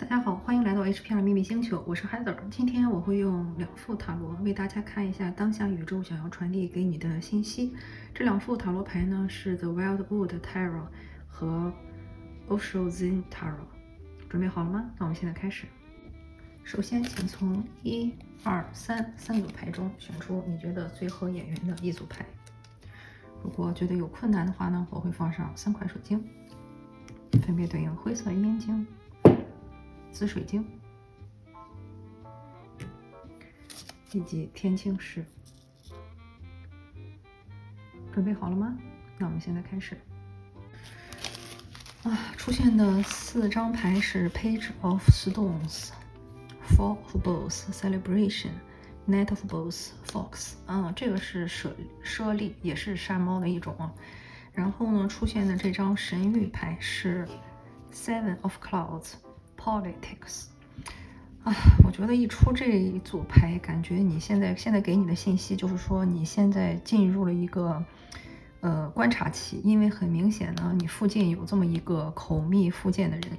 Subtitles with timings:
[0.00, 2.34] 大家好，欢迎来到 HPR 秘密星球，我是 Heather。
[2.50, 7.74] 今天我会用两副塔罗为大家看一下当下宇宙想要传递给你的信息。
[8.14, 10.86] 这两副塔罗牌呢是 The Wildwood Tarot
[11.28, 11.70] 和
[12.48, 13.68] Osho Zen Tarot。
[14.26, 14.90] 准备好了吗？
[14.96, 15.66] 那我们现在开始。
[16.64, 22.24] 首先，请从一、二、三三组牌中选出你觉得最合眼缘的一组牌。
[23.44, 26.24] 如果觉得有困难的话呢，我会放上三块水晶，
[27.42, 28.86] 分别对应灰色烟晶。
[30.12, 30.66] 紫水晶
[34.12, 35.24] 以及天青石，
[38.12, 38.76] 准备好了吗？
[39.18, 39.96] 那我们现在开始。
[42.02, 45.90] 啊，出现的四张牌是 Page of Stones、
[46.76, 48.50] Four of Bowls、Celebration、
[49.06, 50.54] Knight of Bowls、Fox。
[50.66, 53.94] 啊，这个是舍舍利，也是山猫的一种啊。
[54.52, 57.28] 然后呢，出现的这张神谕牌是
[57.92, 59.12] Seven of Clouds。
[59.62, 60.46] Politics
[61.44, 67.84] 啊，我觉得一出这一组牌，感觉你现在现在给你的信息就是说，你现在进入了一个
[68.60, 73.36] 呃观察期，因为很明显呢，你附近有这么一个口蜜腹剑的人。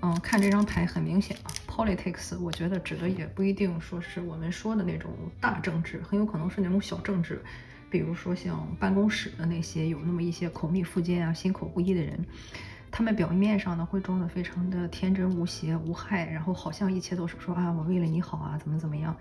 [0.00, 7.42] 嗯，看这张牌很明显啊，Politics，我觉得指的也不一定说是我们说的那种大政治，很有可能是那种小政治，
[7.90, 12.24] 比如说像办公室的那些有那么一些口蜜腹剑啊、心口不一的人。
[12.96, 19.16] 他们表面上呢会装的非常的天真无邪无害，然后好像一切都是说啊我为了你好啊怎么怎么样，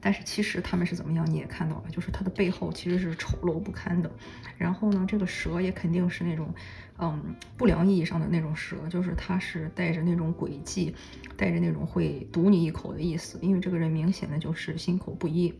[0.00, 4.10] 但是其实他们是怎么样你也看到了，就是他的背后其实是丑陋不堪的。
[4.56, 6.48] 然后呢这个蛇也肯定是那种
[6.96, 10.96] 嗯不良意义上的那种蛇，就是它是带着那种诡计，
[11.36, 15.54] 带着那种会毒你一口的意思，因为这个人明显的就是心口不一。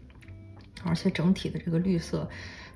[0.83, 2.27] 而且整体的这个绿色，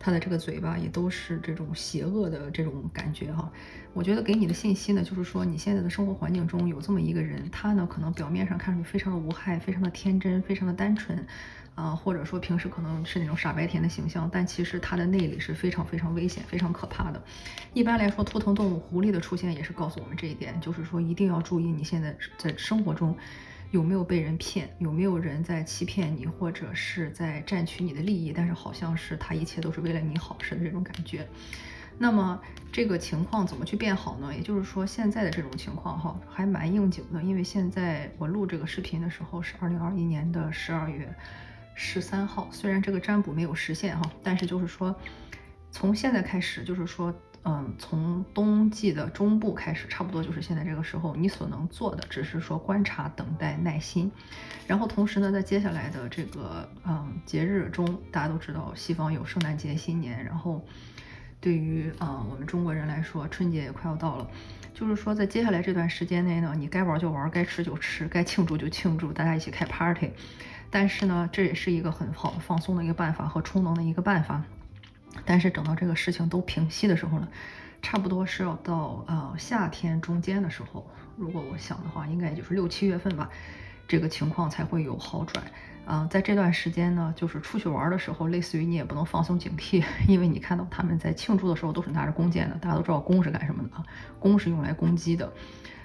[0.05, 3.50] 它的这个嘴巴也都是这种邪恶的这种感觉哈。
[3.94, 11.27] 我觉得给你的信息呢，就是说你现在的生活环境中有这么一个人，他呢可能表面上看上去非常的无害，非常的天真，非常的单纯，
[11.74, 17.24] 啊，或者说平时可能是那种傻白甜的形象，但其实他的内里是非常非常危险、非常可怕的。
[17.73, 23.17] 一般来说，图腾动物狐狸的出现也是告诉我们这一点，就是说一定要注意你现在在生活中。
[23.74, 24.73] 有没有被人骗？
[24.79, 28.33] 有没有人在欺骗你，或者是在占取你的利益？
[28.33, 31.27] 但是好像是他一切都是为了你好似的这种感觉。
[31.98, 32.40] 那么
[32.70, 34.33] 这个情况怎么去变好呢？
[34.33, 37.20] 也就是说，现在的这种情况哈，还蛮应景的。
[37.20, 41.13] 因为现在我录这个视频的时候是二零二一年的十二月
[41.74, 44.95] 十三号，虽然这个占卜没有实现哈，但是就是说，
[45.73, 47.13] 从现在开始，就是说。
[47.44, 54.10] 嗯，从冬季的中部开始，差不多就是现在这个时候，你所能做的只是说观察、等待、耐心。
[54.66, 60.64] 然后同时呢，在接下来的这个嗯节日中，大家都知道西方有圣诞节、新年，然后
[61.38, 64.27] 对于啊我们中国人来说，春节也快要到了。
[64.72, 70.10] 就是说，在接下来这段时间内呢，你该玩就玩，该吃就吃，该庆祝就庆祝，大家一起开 party。
[70.70, 74.42] 但是呢，这也是一个很好的放松的一个办法和充能的一个办法。
[75.25, 77.29] 但是等到这个事情都平息的时候呢，
[77.83, 80.86] 差不多是要到呃夏天中间的时候，
[81.17, 83.29] 如果我想的话，应该也就是六七月份吧，
[83.86, 85.45] 这个情况才会有好转。
[85.86, 93.85] 啊，在这段时间呢，就是出去玩的时候，类似于你也不能放松警惕， 因为你看到他们在庆祝的时候都是拿着弓箭的，大家都知道弓是干什么的啊，
[94.19, 95.31] 弓是用来攻击的，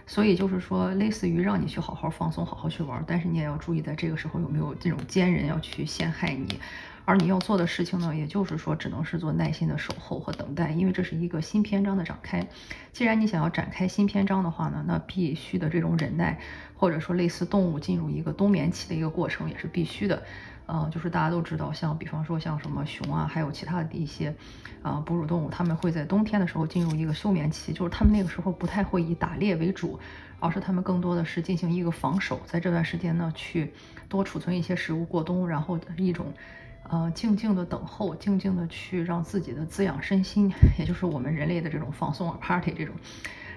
[0.10, 6.60] 所以就是说类似于让你去好好放松，好好去玩，但是你也要注意在这个时候有没有这种奸人要去陷害你。
[7.06, 12.48] 而你要做的事情呢，也就是说，只能是做耐心的守候和等待，因为这是一个新篇章的展开。
[12.92, 16.40] 既然你想要展开新篇章的话呢，那必须的这种忍耐，
[16.76, 20.24] 或者说类似动物进入一个冬眠期的一个过程，也是必须的。
[20.72, 24.34] 嗯，就是大家都知道，像比方说像什么熊啊，还有其他的一些
[24.82, 30.00] 啊哺乳动物，它们会在冬天的时候进入一个休眠期，就是它们那个时候不太会以打猎为主，
[30.40, 33.74] 而是它们更多的是进行一个防守，在这段时间呢，去
[34.08, 36.28] 多储存一些食物过冬，然后一种。
[36.92, 42.96] 呃，静静的等候，静静的去让自己的滋养身心，也就是我们人类的这种放松啊，party 这种。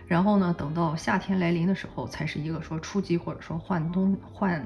[0.06, 4.62] 然后呢，等到夏天来临的时候，才是一个说出击或者说换东换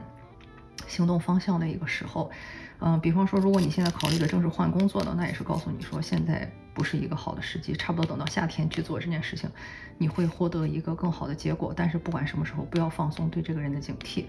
[0.87, 2.31] 行动方向的一个时候。
[2.79, 9.49] 嗯，比方说，如果你现在考虑的正是换工作的，那也是告诉你说现在不是一个好的时机，差不多等到夏天去做这件事情，
[9.97, 11.73] 你会获得一个更好的结果。
[11.75, 14.27] 但是不管什么时候，不要放松对这个人的警惕。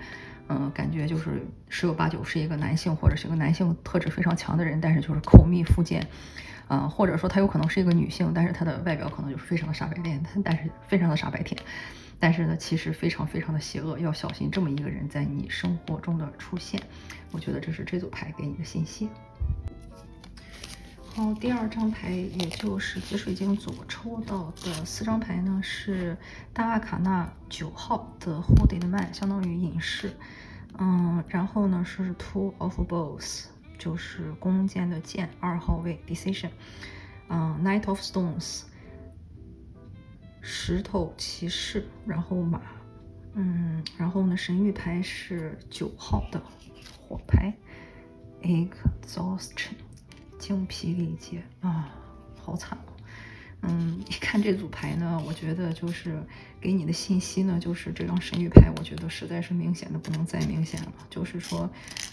[0.48, 6.07] 嗯，感觉就是十有八九是一个男性，或者是一个男性特质非常强的人，但是就是口蜜腹剑。
[6.69, 11.62] 嗯，或者说他有可能是一个女性，但是他的外表可能就是非常的傻白甜，但是非常的傻白甜。
[12.19, 16.81] 但是呢，其实非常非常的邪恶，要小心这么一个人在你生活中的出现。
[17.31, 19.09] 我觉得这是这组牌给你的信息。
[21.13, 26.15] 好，第二张牌，也就是紫水晶组抽到的四张牌呢，是
[26.53, 30.11] 大阿卡纳九号的 Hooded Man，相当于隐士。
[30.79, 33.45] 嗯，然后呢是 Two of Bows，
[33.79, 36.51] 就是弓箭的箭，二号位 Decision。
[37.29, 38.61] 嗯，Knight of Stones，
[40.49, 42.61] 石头骑士，然后马。
[43.33, 46.41] 嗯，然后呢神谕牌是九号的
[46.97, 47.53] 火牌
[48.41, 49.73] ，Exhaustion。
[50.39, 51.94] 精疲力竭啊，
[52.39, 52.95] 好惨啊！
[53.63, 56.23] 嗯，一看这组牌呢，我觉得就是
[56.61, 60.94] 给你的信息呢，就是这张神谕牌，我觉得实在是明显的不能再明显了。
[61.09, 61.69] 就是说，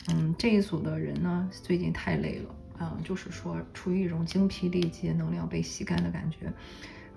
[0.09, 6.53] 嗯，这一组的人呢，最近太累了啊，就是说处于一种精疲力竭、能量被吸干的感觉。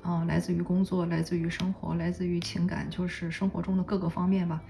[0.08, 4.62] 啊，来自于工作，来自于生活，来自于情感，就是生活中的各个方面吧。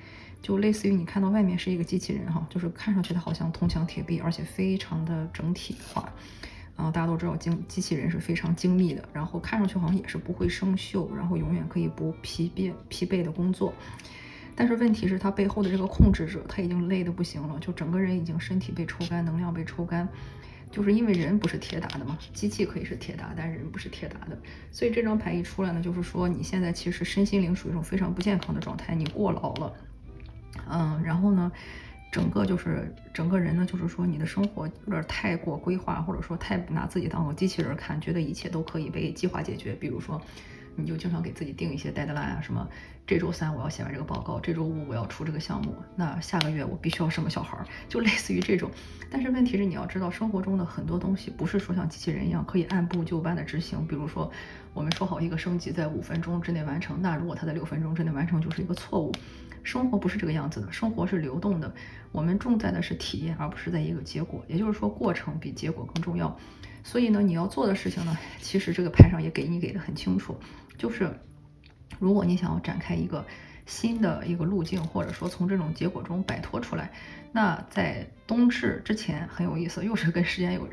[0.42, 6.12] 就类似于你看到外面是一个机器人哈，就是看上去它好像铜墙铁壁，而且非常的整体化。
[6.76, 13.72] 啊，大家都知道精机器人是非常精密的，然后看上去好像也是不会生锈，然后永远可以不疲惫疲惫的工作。
[14.56, 20.10] 但是问题是，它背后的这个控制者他已经累得不行了，就整个人已经身体被抽干，能量被抽干。
[20.72, 24.38] 就是因为人不是铁打的嘛，机器可以是铁打，但人不是铁打的，
[24.72, 29.74] 所以这张牌一出来呢，就是说你现在其实身心灵属于一种非常不健康的状态，你过劳了，
[30.70, 31.52] 嗯，然后呢，
[32.12, 40.22] 整个就是整个人呢，就是说你的生活有点太过规划，或者说太拿自己当个机器人看，觉得一切都可以被计划解决，比如说。
[40.78, 42.66] 你就经常给自己定一些 deadline 啊，什么
[43.06, 48.70] 这周三我要写完这个报告，这周五我要出这个项目，那下个月我必须要生个小孩儿，就类似于这种。
[49.10, 53.86] 但是问题是，你要知道生活中的很多东西不是说像机器人一样可以按部就班的执行。
[53.88, 54.32] 比如说，
[54.74, 59.12] 我们说好一个升级在五分钟之内完成，那如果它在六分钟之内完成就是一个错误。
[59.64, 61.74] 生活不是这个样子的，生活是流动的，
[62.14, 64.42] 我们重在的是体验，而不是在一个结果。
[64.48, 66.38] 也就是说，过程比结果更重要。
[66.88, 70.40] 所以呢，你要做的事情呢，其实这个牌上也给你给的很清楚，
[70.78, 71.20] 就是
[72.00, 73.26] 如果你想要展开一个
[73.66, 76.94] 新的一个路径，或者说从这种结果中摆脱出来，
[77.34, 80.66] 那在冬至之前很有意思，又是跟时间有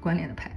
[0.00, 0.54] 关联的牌。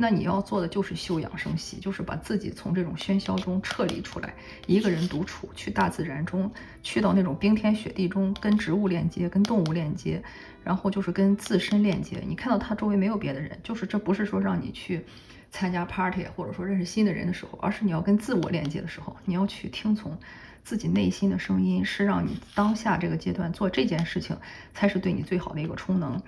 [0.00, 4.32] 那你要做的就是休养生息，就是把自己从这种喧嚣中撤离出来，
[4.68, 6.48] 一个人独处，去大自然中，
[6.84, 10.22] 去到那种冰天雪地中，跟植物链接，跟动物链接，
[10.62, 12.22] 然后就是跟自身链接。
[12.24, 15.04] 你看到他周围没有别的人，就是这不是说让你去
[15.50, 20.16] 参加 party 或者说认识新的人的时候，而是你要跟自我链接的时候，你要去听从
[20.62, 24.38] 自己内心的声音，是让你当下这个阶段做这件事情
[24.72, 26.22] 才是对你最好的一个充能。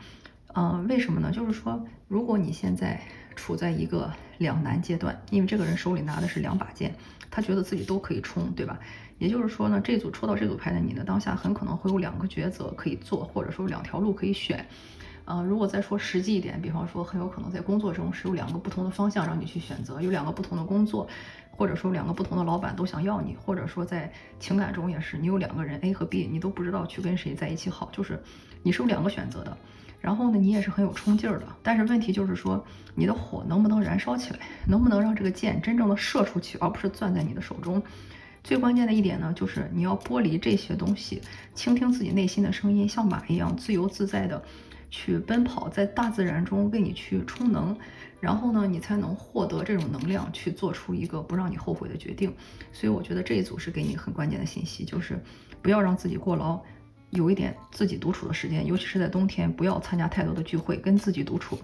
[0.54, 1.30] 嗯，为什么呢？
[1.30, 3.00] 就是说，如果你现在
[3.40, 6.94] 处在一个两难阶段，因为这个人手里拿的是两把剑，
[7.30, 8.78] 他觉得自己都可以冲，对吧？
[9.18, 14.64] 也就是说呢，这组抽到这组牌的你呢，当下很可能会有两个抉择可以做，或者说两条路可以选。
[15.24, 21.06] 呃，如果再说实际一点，比方说，很有可能在工作中是有两个不同的方向让你去选择，有两个不同的工作，
[21.50, 28.20] 或者说两个不同的老板都想要你，或者说在情感中也是，你有两个人 A 和 B，你都不知道去跟谁在一起好，就是
[28.62, 29.56] 你是有两个选择的。
[30.00, 32.64] 然后呢，你也是很有冲劲儿的，但是问题就是说，
[32.94, 37.82] 你的火能不能燃烧起来，能不能让这个箭真正的射出去，而不是攥在你的手中。
[38.42, 41.20] 最关键的一点呢，就是你要剥离这些东西，
[41.54, 44.42] 倾听自己内心的声音，像马一样自由自在的
[44.88, 47.76] 去奔跑在大自然中，为你去充能。
[48.18, 52.34] 然后呢，你才能获得这种能量，去做出一个不让你后悔的决定。
[52.72, 55.22] 所以我觉得这一组是给你很关键的信息，就是
[55.60, 56.58] 不要让自己过劳。
[57.10, 61.58] 有一点自己独处的时间，尤其是在冬天，不要参加太多的聚会，跟自己独处，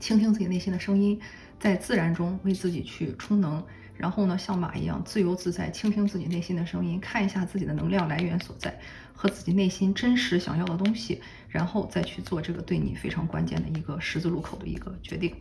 [0.00, 1.20] 倾听自己内心的声音，
[1.58, 3.64] 在自然中为自己去充能。
[3.96, 8.78] 然后呢，像马一样自由自在，倾听自己内心的声音，看一下自己的能量来源所在
[9.14, 15.34] 和自己内心真实想要的东西，然后再去做这个对你非常关键的一个十字路口的一个决定。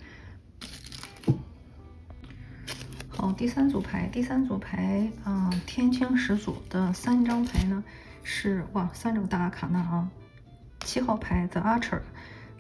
[3.10, 7.84] 好，第三组牌，第三组牌啊，天青十组的三张牌呢。
[8.28, 10.10] 是哇，三种大卡纳啊，
[10.80, 12.02] 七号牌 The Archer，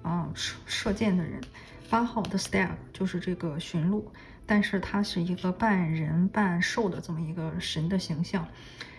[0.04, 1.42] 啊射射箭的人，
[1.90, 4.12] 八号的 Stag 就是这个驯鹿，
[4.46, 8.48] 但是它是一个半人半兽的这么一个神的形象，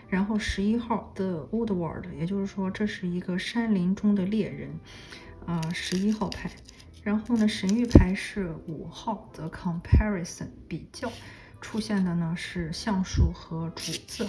[0.09, 4.69] 然后十一号 The Woodward，也就是说这是一个山林中的猎人，
[5.45, 6.51] 啊十一号牌，
[7.01, 11.09] 然后呢神谕牌是五号 The Comparison 比较，
[11.61, 14.27] 出现的呢是橡树和竹子。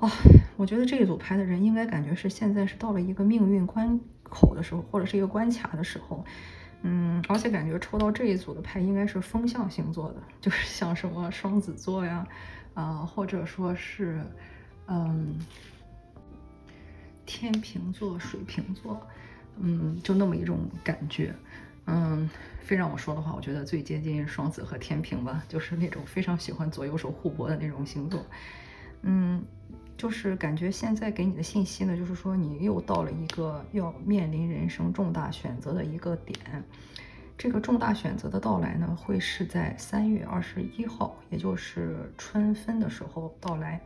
[0.00, 0.10] 哇，
[0.56, 6.24] 我觉得这一组牌的人应该感觉是现在是到了一个命运关口的时候，或者是一个关卡的时候，
[6.82, 12.26] 嗯，而且感觉抽到这一组的牌应该是风象星座的，就是像什么双子座呀，
[12.74, 14.22] 啊，或者说是，
[14.86, 15.38] 嗯，
[17.24, 19.00] 天平座、水瓶座，
[19.58, 21.34] 嗯，就那么一种感觉。
[21.86, 22.30] 嗯，
[22.60, 28.24] 非让我说的话，我觉得最接近双子和天平吧，就是那种非常喜欢左右手互搏的那种星座。
[29.02, 29.42] 嗯，
[29.96, 36.38] 就是感觉现在给你的信息呢，就是说你又到了一个要面临人生重大选择的一个点。
[37.38, 43.80] 这个重大选择的到来呢，会是在三月二十一号，也就是春分的时候到来。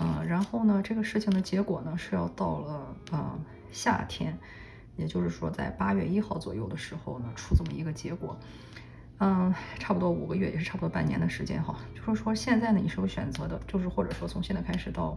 [0.00, 3.38] 嗯，然后呢，这个事情的结果呢，是要到了呃
[3.70, 4.36] 夏天。
[4.96, 8.38] 也就是说，在八月一号左右的时候呢，出这么一个结果，
[9.24, 11.76] 嗯，差不多五个月，也是差不多半年的时间哈。
[11.94, 15.16] 就是说，现在呢，你是有选择的，就是或者说从现在开始到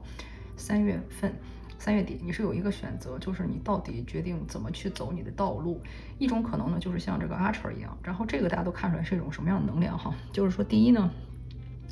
[0.55, 1.33] 三月份、
[1.79, 5.81] 三月底，你是有一个选择，就是你到底决定怎么去走你的道路。
[6.19, 10.13] 一种可能呢，就是像这个 Archer 一样，然后这个大家都看出来是一种什么样的能量哈。
[10.31, 11.09] 就是说，第一呢，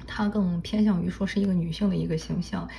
[0.06, 2.70] 它更偏向于说是一个女性的一个形象。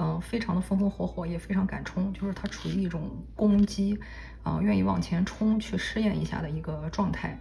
[0.00, 3.98] 嗯，非常的风风火火，也非常敢冲，就是他处于一种攻击，
[4.44, 7.36] 啊，愿意往前冲去试验一下的一个状态。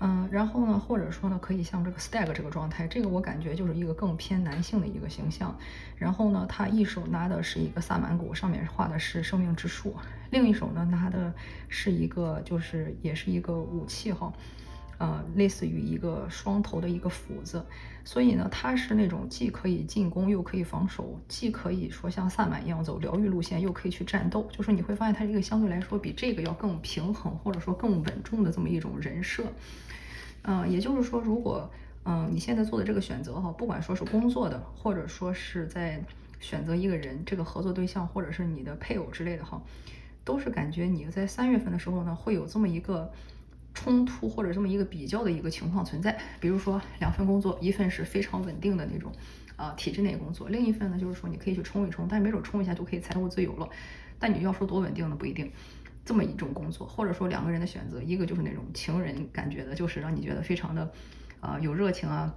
[0.00, 5.56] 嗯，然后呢，或者说呢，可以像这个 stag 这个状态，这个我感觉就是一个更偏男性的一个形象。
[5.96, 9.96] 然后呢，他一手拿的是一个萨满鼓，上面画的是生命之树，
[10.30, 11.34] 另一手呢拿的
[11.68, 14.32] 是一个，就是也是一个武器哈。
[14.98, 17.64] 呃，类似于一个双头的一个斧子，
[18.04, 24.48] 所以呢，它是那种既可以进攻又可以防守，既可以说像萨满一样走疗愈路线，又可以去战斗。
[24.50, 29.44] 就是你会发现，它这个相对来说比这个要更平衡，或者说更稳重的这么一种人设。
[30.42, 31.70] 嗯，也就是说，如果
[32.04, 36.02] 嗯你现在做的这个选择哈，不管说是工作的，或者说是在
[36.40, 39.62] 选择一个人这个合作对象，或者是你的配偶之类的哈，
[40.24, 43.10] 都是感觉你在三月份的时候呢，会有这么一个。
[43.74, 49.12] 冲突或者这么一个比较的一个情况存在，比如说两份工作，一份是非常稳定的那种，
[49.54, 53.68] 啊体制内工作，另一份呢就是说你可以去冲一冲，但没准冲一下就可以财务自由了。
[54.18, 55.48] 但你要说多稳定呢不一定，
[56.08, 60.90] 这么一种工作，或者说两个人的选择，一个就是那种情人感觉的，就是让你觉得非常的，
[61.38, 62.34] 啊有热情啊，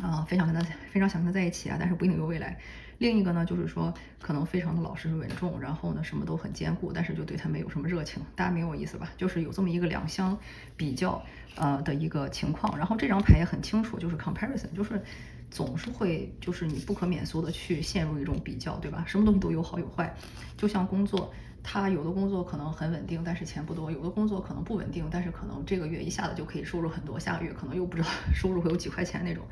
[0.00, 2.56] 啊非常跟他非常想跟他在一起啊，但是不一定有未来。
[2.98, 8.22] 另一个呢，就是说可能非常的老实稳重，然后呢什么都很坚固，但是就对他没有什么热情。
[8.36, 9.10] 大家明我意思吧？
[9.16, 10.38] 就是有这么一个两相
[10.76, 11.20] 比较
[11.56, 12.78] 呃的一个情况。
[12.78, 15.02] 然后这张牌也很清楚，就是 comparison，就是
[15.50, 19.02] 总是会就是你不可免俗的去陷入一种比较，对吧？
[19.04, 20.14] 什么东西都有好有坏。
[20.56, 29.44] 就像工作，他有的工作可能很稳定，但是钱不多；有的工作可能不稳定，但是可能这个月一下子就可以收入很多，下个月可能又不知道 收入会有几块钱那种。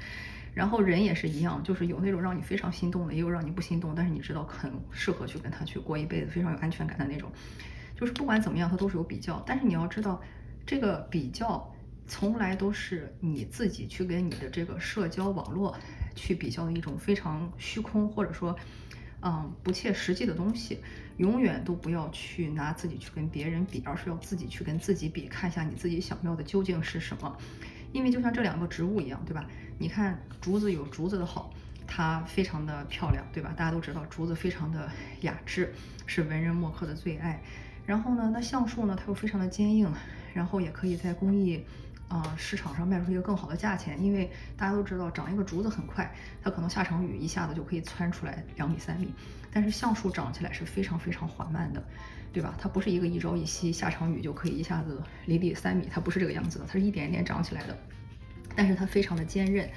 [0.52, 7.30] 然后人也是一样，就是有那种让你非常心动的，也有让你不心动，但是你知道很适合去跟他去过一辈子，非常有安全感的那种。
[7.96, 9.40] 就是不管怎么样，它都是有比较。
[9.46, 10.20] 但是你要知道，
[10.66, 11.72] 这个比较
[12.08, 15.76] 从来都是你自己去跟你的这个社交网络
[16.16, 18.56] 去比较的一种非常虚空，或者说，
[19.22, 20.78] 嗯，不切实际的东西。
[21.16, 27.36] 永远都不要去拿自己去跟别人比，而是要自己去跟自己比，看一下你自己想要的究竟是什么。
[27.92, 29.44] 因为就像这两个植物一样，对吧？
[29.78, 31.52] 你看竹子有竹子的好，
[31.86, 33.52] 它非常的漂亮，对吧？
[33.54, 35.74] 大家都知道竹子非常的雅致，
[36.06, 37.42] 是文人墨客的最爱。
[37.84, 39.92] 然后呢，那橡树呢，它又非常的坚硬，
[40.32, 41.62] 然后也可以在工艺
[42.10, 44.04] 啊市场上卖出一个更好的价钱。
[44.04, 49.14] 因为大家都知道，长一个竹子很快，它可能下场雨一下子就可以蹿出来两米三米，
[49.50, 51.82] 但是橡树长起来是非常非常缓慢的。
[52.32, 52.54] 对吧？
[52.60, 57.76] 它不是一个一朝一夕下场雨就可以一下子离地三米，它不是这个样子的，它是一点一点长起来的。
[58.54, 59.68] 但是它非常的坚韧，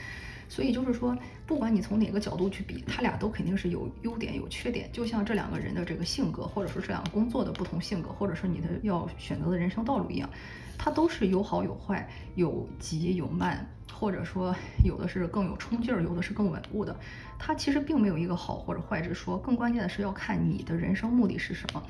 [0.47, 4.89] 所以就是说，不管你从哪个角度去比，他俩都肯定是有优点有缺点。
[4.91, 10.29] 就像这两个人的这个性格，或者说这两个工作的不同性格，或者是你的要选择的人生道路一样，
[10.77, 16.95] 它都是有好有坏，有急有慢，或者说有的是更有冲劲儿，有的是更稳固的。
[17.39, 21.83] 它其实并没有一个好或者坏之说，更关键的是要看你的人生目的是什么。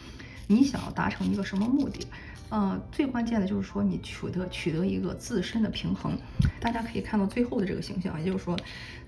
[0.48, 2.06] 你想要达成一个什么目的？
[2.50, 6.16] 呃，最关键的就是说你取得取得一个自身的平衡。
[6.60, 8.56] 大家可以看到最后的这个形象，也就是说，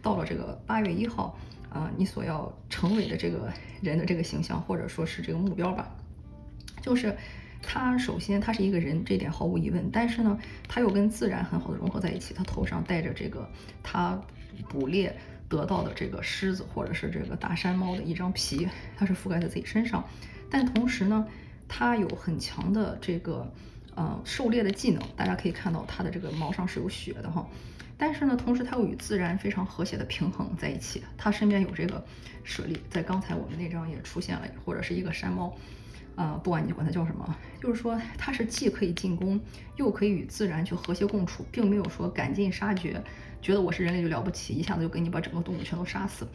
[0.01, 1.37] 到了这个八月一号，
[1.69, 5.87] 啊，你所要成为的这个人的这个形象，或者说是这个目标吧，
[6.81, 7.15] 就是
[7.61, 9.91] 他首先他是一个人，这点毫无疑问。
[9.91, 12.33] 但是呢，他又跟自然很好的融合在一起。
[12.33, 13.47] 他头上戴着这个
[13.83, 14.19] 他
[14.67, 15.15] 捕猎
[15.47, 20.03] 得到的这个狮子或者是这个大山猫的一张皮，它是覆盖在自己身上。
[20.49, 21.27] 但同时呢，
[21.67, 23.51] 它有很强的这个
[23.95, 27.45] 呃狩猎的技能，大家可以看到它的这个毛上是有血的哈。
[27.97, 31.01] 但是呢，同时它又与自然非常和谐的平衡在一起。
[31.17, 32.03] 它身边有这个
[32.43, 35.55] 舍利，在刚才我们那张也出现了，或者是一个山猫，
[36.15, 39.39] 啊，不管你管它叫什么，就是说它是既可以进攻，
[39.77, 43.01] 又可以与自然去和谐共处，并没有说赶尽杀绝，
[43.41, 46.27] 觉得我是人类就了不起，一下子就给你把整个动物全都杀死。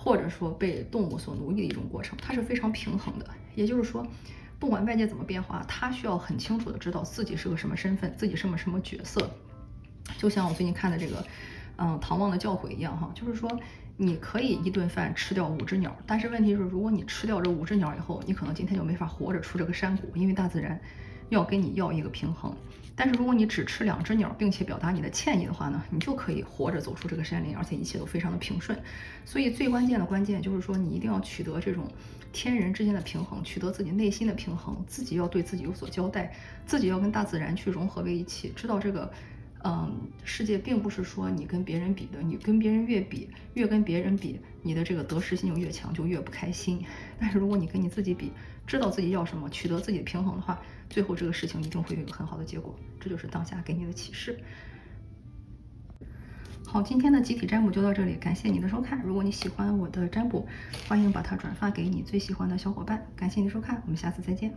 [0.00, 3.26] 或者说被动物所奴役的一种过程，它是非常平衡的。
[3.58, 4.06] 也就是说，
[4.60, 9.28] 不管外界怎么变化，他需要很清楚的知道自己是个什么身份，自己什么什么角色。
[10.16, 11.26] 就像我最近看的这个，
[11.76, 13.50] 嗯，唐望的教诲一样哈，就是说
[13.96, 20.80] 你可以一顿饭吃掉五只鸟，但是问题是，如果你吃掉这五只鸟以后，你可能今天就没法活着出这个山谷，因为大自然
[21.28, 22.54] 要跟你要一个平衡。
[22.94, 28.80] 但是如果你只吃两只鸟，并且表达你的歉意的话呢，你就可以活着走出这个山林，而且一切都非常的平顺。
[29.24, 31.84] 所以最关键的关键就是说，你一定要取得这种
[32.32, 36.32] 天人之间的平衡，取得自己内心的平衡，自己要对自己有所交代，
[36.66, 39.10] 自己要跟大自然去融合为一起，知道这个。
[39.64, 39.92] 嗯，
[40.22, 46.80] 世界并不是说你跟别人比的，你跟别人越比，越跟别人比，你的这个得失心就越强，就越不开心。
[47.18, 48.30] 但是如果你跟你自己比，
[48.68, 52.72] 知道自己要什么，取得自己的平衡的话，最后这个事情一定会有一个很好的结果。
[53.00, 54.38] 这就是当下给你的启示。
[56.70, 59.00] 好，今天的集体占卜就到这里，感谢你的收看。
[59.00, 60.46] 如果你喜欢我的占卜，
[60.86, 63.06] 欢迎把它转发给你最喜欢的小伙伴。
[63.16, 64.52] 感谢你收看，我们下次再见。